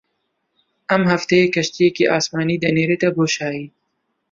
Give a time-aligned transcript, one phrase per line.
[0.89, 3.67] ئەم هەفتەیە کەشتییەکی ئاسمانی دەنێرێتە بۆشایی